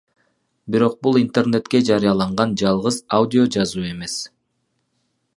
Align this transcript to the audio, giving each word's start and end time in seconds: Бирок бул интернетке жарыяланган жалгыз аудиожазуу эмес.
Бирок 0.75 0.93
бул 1.07 1.17
интернетке 1.19 1.81
жарыяланган 1.89 2.55
жалгыз 2.61 2.97
аудиожазуу 3.17 3.83
эмес. 3.91 4.17